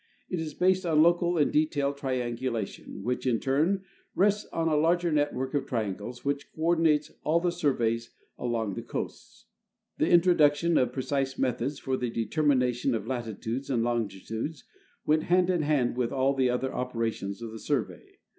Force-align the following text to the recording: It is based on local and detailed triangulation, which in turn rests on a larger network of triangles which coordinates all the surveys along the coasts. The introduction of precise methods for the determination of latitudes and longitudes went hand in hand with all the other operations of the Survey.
It 0.31 0.39
is 0.39 0.55
based 0.55 0.83
on 0.83 1.03
local 1.03 1.37
and 1.37 1.51
detailed 1.53 1.95
triangulation, 1.95 3.03
which 3.03 3.27
in 3.27 3.39
turn 3.39 3.83
rests 4.15 4.47
on 4.51 4.67
a 4.67 4.75
larger 4.75 5.11
network 5.11 5.53
of 5.53 5.67
triangles 5.67 6.25
which 6.25 6.51
coordinates 6.53 7.11
all 7.23 7.39
the 7.39 7.51
surveys 7.51 8.09
along 8.35 8.73
the 8.73 8.81
coasts. 8.81 9.45
The 9.99 10.09
introduction 10.09 10.75
of 10.79 10.91
precise 10.91 11.37
methods 11.37 11.77
for 11.77 11.97
the 11.97 12.09
determination 12.09 12.95
of 12.95 13.05
latitudes 13.05 13.69
and 13.69 13.83
longitudes 13.83 14.63
went 15.05 15.25
hand 15.25 15.51
in 15.51 15.61
hand 15.61 15.95
with 15.95 16.11
all 16.11 16.33
the 16.33 16.49
other 16.49 16.73
operations 16.73 17.43
of 17.43 17.51
the 17.51 17.59
Survey. 17.59 18.17